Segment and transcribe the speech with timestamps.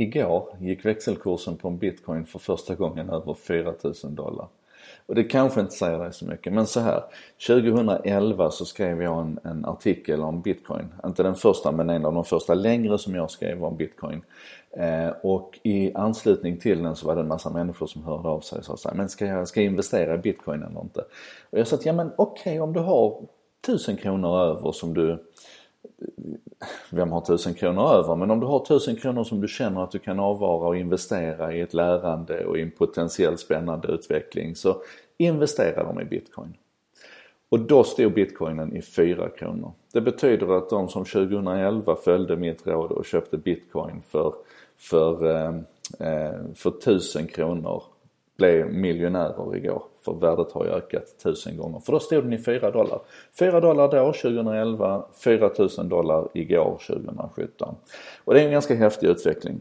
[0.00, 4.48] igår gick växelkursen på en bitcoin för första gången över 4000 dollar.
[5.06, 7.02] Och det kanske inte säger dig så mycket men så här.
[7.46, 10.88] 2011 så skrev jag en, en, artikel om bitcoin.
[11.04, 14.22] Inte den första men en av de första längre som jag skrev om bitcoin.
[14.70, 18.40] Eh, och i anslutning till den så var det en massa människor som hörde av
[18.40, 21.00] sig och sa såhär, men ska jag, ska jag investera i bitcoin eller inte?
[21.50, 23.22] Och jag sa att ja men okej okay, om du har
[23.64, 25.24] 1000 kronor över som du
[26.92, 28.16] vem har tusen kronor över?
[28.16, 31.54] Men om du har tusen kronor som du känner att du kan avvara och investera
[31.54, 34.82] i ett lärande och i en potentiellt spännande utveckling så
[35.18, 36.56] investera dem i bitcoin.
[37.48, 39.72] Och då stod bitcoinen i 4 kronor.
[39.92, 44.34] Det betyder att de som 2011 följde mitt råd och köpte bitcoin för,
[44.76, 45.54] för, eh,
[45.98, 47.82] eh för 1000 kronor
[48.40, 49.82] blev miljonärer igår.
[50.04, 51.80] För värdet har ju ökat tusen gånger.
[51.80, 53.00] För då stod den i 4 dollar.
[53.38, 57.74] 4 dollar då 2011, 4000 dollar igår 2017.
[58.24, 59.60] Och det är en ganska häftig utveckling.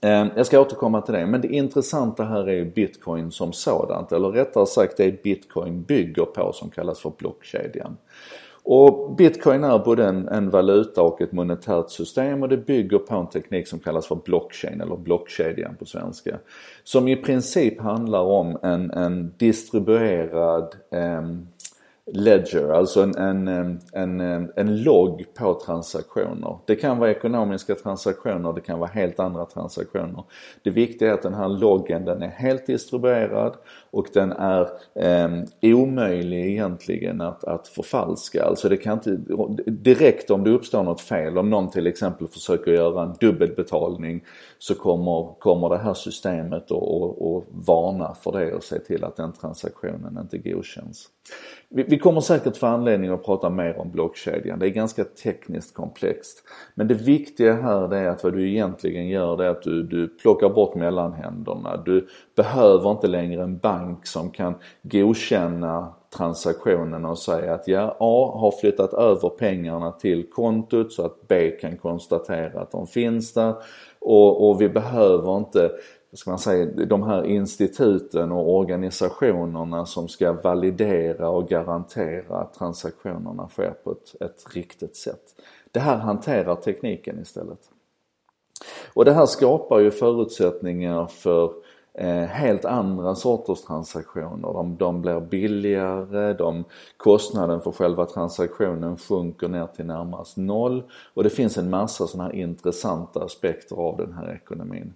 [0.00, 4.28] Eh, jag ska återkomma till det men det intressanta här är bitcoin som sådant eller
[4.28, 7.96] rättare sagt det bitcoin bygger på som kallas för blockkedjan.
[8.62, 13.14] Och bitcoin är både en, en, valuta och ett monetärt system och det bygger på
[13.14, 16.38] en teknik som kallas för blockchain eller blockkedjan på svenska.
[16.84, 21.22] Som i princip handlar om en, en distribuerad eh,
[22.06, 24.20] ledger, alltså en, en, en,
[24.56, 26.58] en logg på transaktioner.
[26.66, 30.24] Det kan vara ekonomiska transaktioner, det kan vara helt andra transaktioner.
[30.62, 33.54] Det viktiga är att den här loggen den är helt distribuerad
[33.90, 35.28] och den är eh,
[35.62, 38.44] omöjlig egentligen att, att förfalska.
[38.44, 39.18] Alltså det kan inte,
[39.66, 44.24] direkt om det uppstår något fel, om någon till exempel försöker göra en dubbelbetalning
[44.58, 49.32] så kommer, kommer det här systemet att varna för det och se till att den
[49.32, 51.08] transaktionen inte godkänns.
[51.68, 54.58] Vi, vi kommer säkert få anledning att prata mer om blockkedjan.
[54.58, 56.42] Det är ganska tekniskt komplext.
[56.74, 60.08] Men det viktiga här är att vad du egentligen gör det är att du, du
[60.08, 61.76] plockar bort mellanhänderna.
[61.76, 68.32] Du behöver inte längre en bank som kan godkänna transaktionen och säga att ja, A
[68.38, 73.54] har flyttat över pengarna till kontot så att B kan konstatera att de finns där.
[74.00, 75.70] Och, och vi behöver inte
[76.12, 83.48] ska man säga, de här instituten och organisationerna som ska validera och garantera att transaktionerna
[83.48, 85.22] sker på ett, ett riktigt sätt.
[85.70, 87.70] Det här hanterar tekniken istället.
[88.94, 91.52] Och det här skapar ju förutsättningar för
[91.94, 94.52] eh, helt andra sorters transaktioner.
[94.52, 96.64] De, de blir billigare, de,
[96.96, 100.82] kostnaden för själva transaktionen sjunker ner till närmast noll
[101.14, 104.92] och det finns en massa sådana här intressanta aspekter av den här ekonomin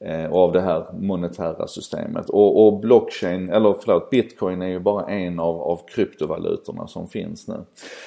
[0.00, 2.30] Eh, av det här monetära systemet.
[2.30, 7.48] Och, och, blockchain, eller förlåt, bitcoin är ju bara en av, av kryptovalutorna som finns
[7.48, 7.54] nu.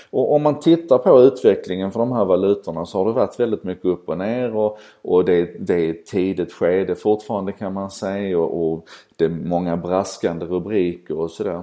[0.09, 3.63] Och om man tittar på utvecklingen för de här valutorna så har det varit väldigt
[3.63, 7.91] mycket upp och ner och, och det, det är ett tidigt skede fortfarande kan man
[7.91, 11.61] säga och, och det är många braskande rubriker och sådär.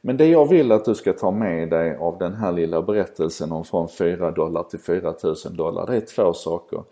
[0.00, 3.52] Men det jag vill att du ska ta med dig av den här lilla berättelsen
[3.52, 6.82] om från 4 dollar till 4000 dollar, det är två saker.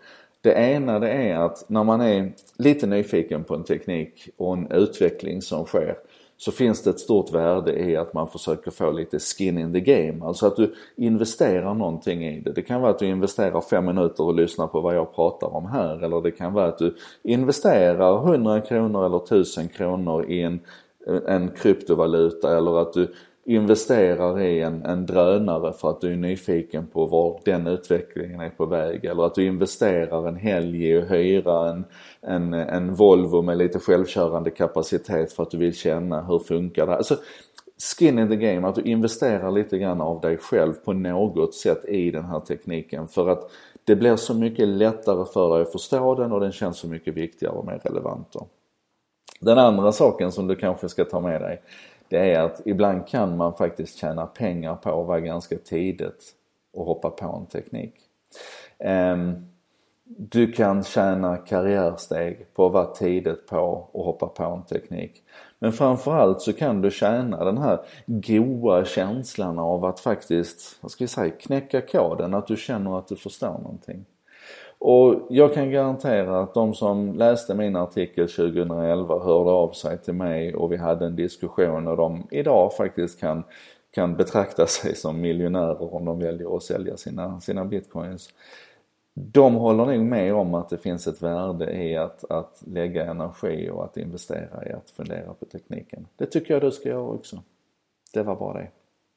[0.41, 4.71] Det ena det är att när man är lite nyfiken på en teknik och en
[4.71, 5.95] utveckling som sker
[6.37, 9.79] så finns det ett stort värde i att man försöker få lite skin in the
[9.79, 10.25] game.
[10.25, 12.51] Alltså att du investerar någonting i det.
[12.51, 15.65] Det kan vara att du investerar fem minuter och lyssnar på vad jag pratar om
[15.65, 16.03] här.
[16.03, 20.59] Eller det kan vara att du investerar 100 kronor eller 1000 kronor i en,
[21.27, 23.13] en kryptovaluta eller att du
[23.55, 28.49] investerar i en, en drönare för att du är nyfiken på var den utvecklingen är
[28.49, 29.05] på väg.
[29.05, 31.85] Eller att du investerar en helg i att hyra en,
[32.21, 36.95] en, en Volvo med lite självkörande kapacitet för att du vill känna hur funkar det
[36.95, 37.17] Alltså,
[37.97, 41.85] skin in the game, att du investerar lite grann av dig själv på något sätt
[41.85, 43.07] i den här tekniken.
[43.07, 43.51] För att
[43.85, 47.13] det blir så mycket lättare för dig att förstå den och den känns så mycket
[47.13, 48.27] viktigare och mer relevant.
[48.33, 48.47] Då.
[49.39, 51.61] Den andra saken som du kanske ska ta med dig
[52.11, 56.35] det är att ibland kan man faktiskt tjäna pengar på att vara ganska tidigt
[56.73, 57.93] och hoppa på en teknik.
[58.79, 59.35] Ehm,
[60.03, 65.23] du kan tjäna karriärsteg på att vara tidigt på och hoppa på en teknik.
[65.59, 71.03] Men framförallt så kan du tjäna den här goa känslan av att faktiskt, vad ska
[71.03, 74.05] vi säga, knäcka koden, att du känner att du förstår någonting.
[74.83, 80.13] Och jag kan garantera att de som läste min artikel 2011 hörde av sig till
[80.13, 83.43] mig och vi hade en diskussion och de idag faktiskt kan,
[83.91, 88.29] kan betrakta sig som miljonärer om de väljer att sälja sina, sina bitcoins.
[89.13, 93.69] De håller nog med om att det finns ett värde i att, att lägga energi
[93.69, 96.07] och att investera i att fundera på tekniken.
[96.15, 97.39] Det tycker jag du ska göra också.
[98.13, 98.67] Det var bara det.